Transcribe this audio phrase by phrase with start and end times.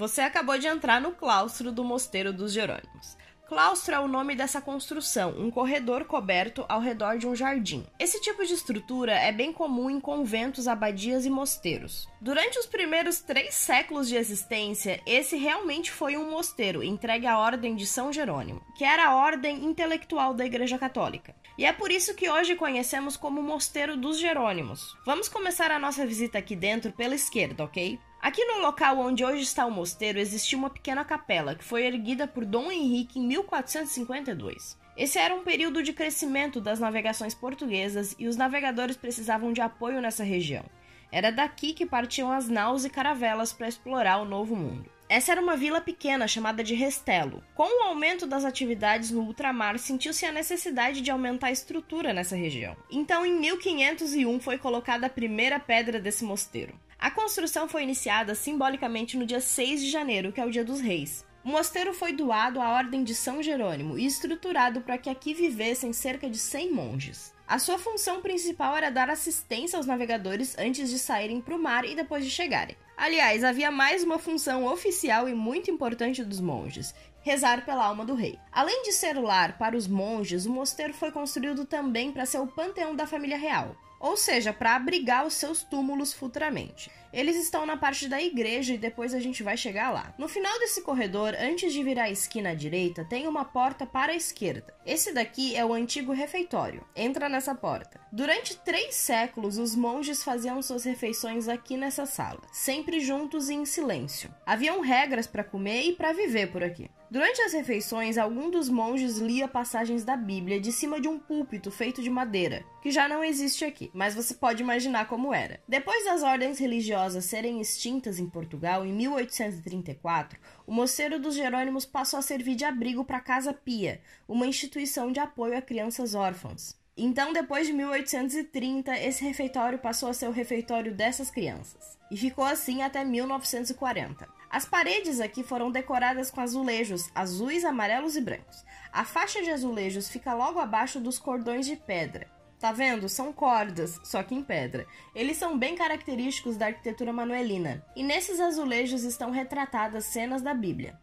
[0.00, 3.18] Você acabou de entrar no claustro do Mosteiro dos Jerônimos.
[3.46, 7.84] Claustro é o nome dessa construção, um corredor coberto ao redor de um jardim.
[7.98, 12.08] Esse tipo de estrutura é bem comum em conventos, abadias e mosteiros.
[12.18, 17.76] Durante os primeiros três séculos de existência, esse realmente foi um mosteiro entregue à Ordem
[17.76, 21.34] de São Jerônimo, que era a ordem intelectual da Igreja Católica.
[21.58, 24.96] E é por isso que hoje conhecemos como Mosteiro dos Jerônimos.
[25.04, 27.98] Vamos começar a nossa visita aqui dentro pela esquerda, ok?
[28.22, 32.26] Aqui no local onde hoje está o mosteiro existia uma pequena capela que foi erguida
[32.26, 34.76] por Dom Henrique em 1452.
[34.94, 40.02] Esse era um período de crescimento das navegações portuguesas e os navegadores precisavam de apoio
[40.02, 40.66] nessa região.
[41.10, 44.90] Era daqui que partiam as naus e caravelas para explorar o Novo Mundo.
[45.10, 47.42] Essa era uma vila pequena chamada de Restelo.
[47.52, 52.36] Com o aumento das atividades no ultramar, sentiu-se a necessidade de aumentar a estrutura nessa
[52.36, 52.76] região.
[52.88, 56.78] Então, em 1501 foi colocada a primeira pedra desse mosteiro.
[56.96, 60.80] A construção foi iniciada simbolicamente no dia 6 de janeiro, que é o Dia dos
[60.80, 61.26] Reis.
[61.44, 65.92] O mosteiro foi doado à Ordem de São Jerônimo e estruturado para que aqui vivessem
[65.92, 67.34] cerca de 100 monges.
[67.50, 71.84] A sua função principal era dar assistência aos navegadores antes de saírem para o mar
[71.84, 72.76] e depois de chegarem.
[72.96, 78.14] Aliás, havia mais uma função oficial e muito importante dos monges: rezar pela alma do
[78.14, 78.38] rei.
[78.52, 82.46] Além de ser lar para os monges, o mosteiro foi construído também para ser o
[82.46, 86.90] panteão da família real ou seja, para abrigar os seus túmulos futuramente.
[87.12, 90.14] Eles estão na parte da igreja e depois a gente vai chegar lá.
[90.16, 94.12] No final desse corredor, antes de virar a esquina à direita, tem uma porta para
[94.12, 94.72] a esquerda.
[94.86, 96.84] Esse daqui é o antigo refeitório.
[96.94, 98.00] Entra nessa porta.
[98.12, 103.64] Durante três séculos, os monges faziam suas refeições aqui nessa sala, sempre juntos e em
[103.64, 104.32] silêncio.
[104.46, 106.88] Haviam regras para comer e para viver por aqui.
[107.10, 111.68] Durante as refeições, algum dos monges lia passagens da Bíblia de cima de um púlpito
[111.68, 115.60] feito de madeira, que já não existe aqui, mas você pode imaginar como era.
[115.66, 122.18] Depois das ordens religiosas serem extintas em Portugal, em 1834, o Mosteiro dos Jerônimos passou
[122.18, 126.78] a servir de abrigo para a Casa Pia, uma instituição de apoio a crianças órfãs.
[126.96, 131.98] Então, depois de 1830, esse refeitório passou a ser o refeitório dessas crianças.
[132.10, 134.28] E ficou assim até 1940.
[134.50, 138.64] As paredes aqui foram decoradas com azulejos azuis, amarelos e brancos.
[138.92, 142.26] A faixa de azulejos fica logo abaixo dos cordões de pedra.
[142.60, 143.08] Tá vendo?
[143.08, 144.86] São cordas, só que em pedra.
[145.14, 147.82] Eles são bem característicos da arquitetura manuelina.
[147.96, 151.00] E nesses azulejos estão retratadas cenas da Bíblia.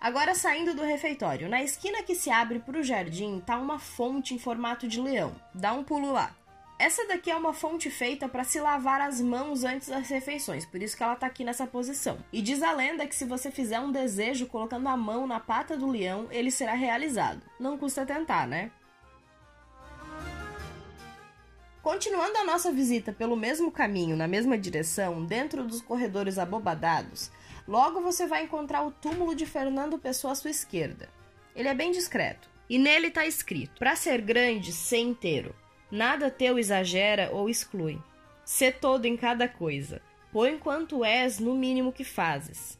[0.00, 4.34] Agora saindo do refeitório, na esquina que se abre para o jardim tá uma fonte
[4.34, 5.34] em formato de leão.
[5.54, 6.34] Dá um pulo lá.
[6.78, 10.82] Essa daqui é uma fonte feita para se lavar as mãos antes das refeições, por
[10.82, 12.18] isso que ela está aqui nessa posição.
[12.30, 15.74] E diz a lenda que se você fizer um desejo colocando a mão na pata
[15.74, 17.40] do leão, ele será realizado.
[17.58, 18.70] Não custa tentar, né?
[21.82, 27.30] Continuando a nossa visita pelo mesmo caminho, na mesma direção, dentro dos corredores abobadados,
[27.66, 31.08] logo você vai encontrar o túmulo de Fernando Pessoa à sua esquerda.
[31.54, 32.50] Ele é bem discreto.
[32.68, 35.54] E nele está escrito: para ser grande, ser inteiro.
[35.96, 37.98] Nada teu exagera ou exclui.
[38.44, 42.78] Sê todo em cada coisa, põe quanto és no mínimo que fazes.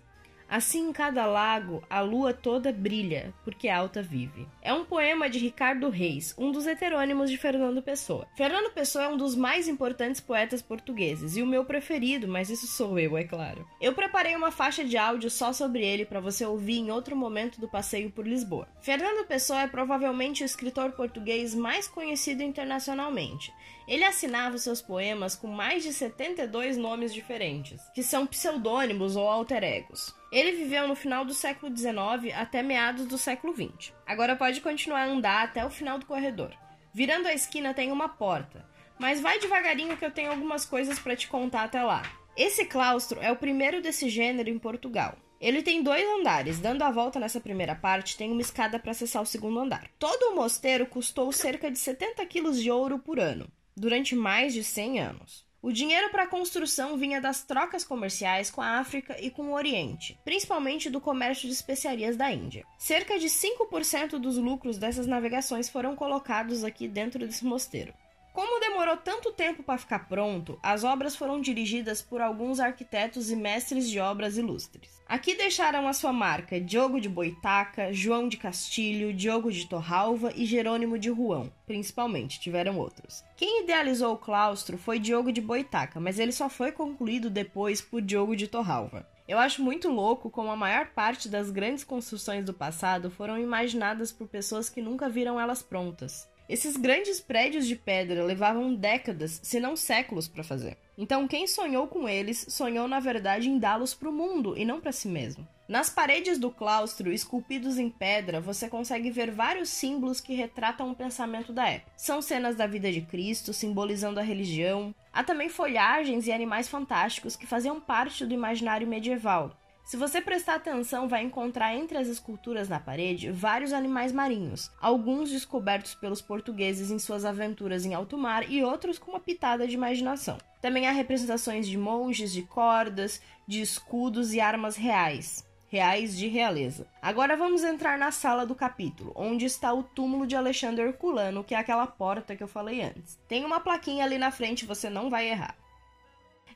[0.48, 4.46] Assim em cada lago a lua toda brilha, porque alta vive.
[4.62, 8.28] É um poema de Ricardo Reis, um dos heterônimos de Fernando Pessoa.
[8.36, 12.66] Fernando Pessoa é um dos mais importantes poetas portugueses e o meu preferido, mas isso
[12.66, 13.66] sou eu, é claro.
[13.80, 17.60] Eu preparei uma faixa de áudio só sobre ele para você ouvir em outro momento
[17.60, 18.68] do passeio por Lisboa.
[18.80, 23.52] Fernando Pessoa é provavelmente o escritor português mais conhecido internacionalmente.
[23.86, 29.62] Ele assinava seus poemas com mais de 72 nomes diferentes, que são pseudônimos ou alter
[29.62, 30.12] egos.
[30.32, 33.92] Ele viveu no final do século XIX até meados do século XX.
[34.04, 36.52] Agora pode continuar a andar até o final do corredor.
[36.92, 41.14] Virando a esquina tem uma porta, mas vai devagarinho que eu tenho algumas coisas para
[41.14, 42.02] te contar até lá.
[42.36, 45.16] Esse claustro é o primeiro desse gênero em Portugal.
[45.40, 49.22] Ele tem dois andares, dando a volta nessa primeira parte, tem uma escada para acessar
[49.22, 49.90] o segundo andar.
[49.98, 54.64] Todo o mosteiro custou cerca de 70 quilos de ouro por ano, durante mais de
[54.64, 55.46] 100 anos.
[55.60, 59.54] O dinheiro para a construção vinha das trocas comerciais com a África e com o
[59.54, 62.64] Oriente, principalmente do comércio de especiarias da Índia.
[62.78, 67.92] Cerca de 5% dos lucros dessas navegações foram colocados aqui dentro desse mosteiro.
[68.36, 73.34] Como demorou tanto tempo para ficar pronto, as obras foram dirigidas por alguns arquitetos e
[73.34, 75.00] mestres de obras ilustres.
[75.08, 80.44] Aqui deixaram a sua marca Diogo de Boitaca, João de Castilho, Diogo de Torralva e
[80.44, 83.24] Jerônimo de Ruão, principalmente, tiveram outros.
[83.38, 88.02] Quem idealizou o claustro foi Diogo de Boitaca, mas ele só foi concluído depois por
[88.02, 89.08] Diogo de Torralva.
[89.26, 94.12] Eu acho muito louco como a maior parte das grandes construções do passado foram imaginadas
[94.12, 96.28] por pessoas que nunca viram elas prontas.
[96.48, 100.76] Esses grandes prédios de pedra levavam décadas, se não séculos, para fazer.
[100.96, 104.80] Então, quem sonhou com eles, sonhou na verdade em dá-los para o mundo e não
[104.80, 105.46] para si mesmo.
[105.68, 110.94] Nas paredes do claustro, esculpidos em pedra, você consegue ver vários símbolos que retratam o
[110.94, 111.90] pensamento da época.
[111.96, 114.94] São cenas da vida de Cristo, simbolizando a religião.
[115.12, 119.50] Há também folhagens e animais fantásticos que faziam parte do imaginário medieval,
[119.86, 125.30] se você prestar atenção, vai encontrar entre as esculturas na parede vários animais marinhos, alguns
[125.30, 129.74] descobertos pelos portugueses em suas aventuras em alto mar e outros com uma pitada de
[129.74, 130.38] imaginação.
[130.60, 135.46] Também há representações de monges, de cordas, de escudos e armas reais.
[135.68, 136.88] Reais de realeza.
[137.00, 141.54] Agora vamos entrar na sala do capítulo, onde está o túmulo de Alexandre Herculano, que
[141.54, 143.20] é aquela porta que eu falei antes.
[143.28, 145.54] Tem uma plaquinha ali na frente, você não vai errar.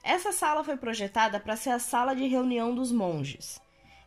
[0.03, 3.61] Essa sala foi projetada para ser a sala de reunião dos monges.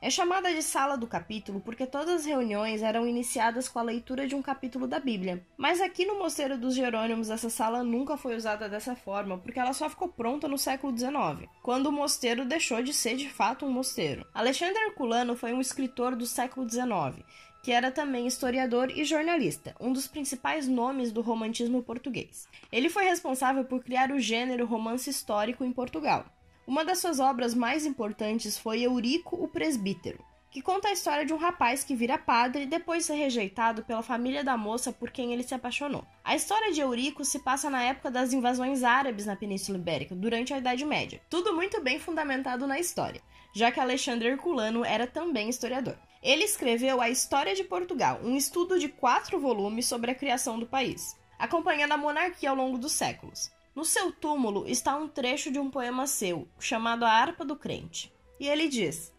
[0.04, 4.28] É chamada de sala do capítulo porque todas as reuniões eram iniciadas com a leitura
[4.28, 5.42] de um capítulo da Bíblia.
[5.56, 9.72] Mas aqui no Mosteiro dos Jerônimos essa sala nunca foi usada dessa forma, porque ela
[9.72, 13.72] só ficou pronta no século XIX, quando o mosteiro deixou de ser de fato um
[13.72, 14.28] mosteiro.
[14.34, 17.24] Alexandre Herculano foi um escritor do século XIX
[17.64, 22.46] que era também historiador e jornalista, um dos principais nomes do romantismo português.
[22.70, 26.26] Ele foi responsável por criar o gênero romance histórico em Portugal.
[26.66, 31.34] Uma das suas obras mais importantes foi Eurico o Presbítero, que conta a história de
[31.34, 35.34] um rapaz que vira padre depois de ser rejeitado pela família da moça por quem
[35.34, 36.06] ele se apaixonou.
[36.24, 40.54] A história de Eurico se passa na época das invasões árabes na Península Ibérica, durante
[40.54, 41.22] a Idade Média.
[41.30, 43.22] Tudo muito bem fundamentado na história,
[43.54, 45.98] já que Alexandre Herculano era também historiador.
[46.22, 50.66] Ele escreveu A História de Portugal, um estudo de quatro volumes sobre a criação do
[50.66, 53.52] país, acompanhando a monarquia ao longo dos séculos.
[53.76, 58.14] No seu túmulo está um trecho de um poema seu, chamado A Harpa do Crente.
[58.40, 59.12] E ele diz: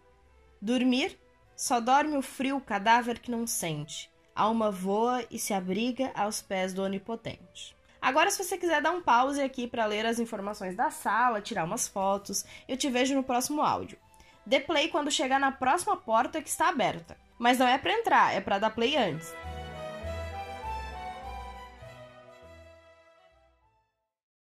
[0.62, 1.18] Dormir,
[1.56, 4.10] só dorme o frio cadáver que não sente.
[4.34, 7.76] Alma voa e se abriga aos pés do Onipotente.
[8.00, 11.64] Agora, se você quiser dar um pause aqui para ler as informações da sala, tirar
[11.64, 13.98] umas fotos, eu te vejo no próximo áudio.
[14.44, 17.16] Dê play quando chegar na próxima porta que está aberta.
[17.38, 19.32] Mas não é para entrar, é para dar play antes.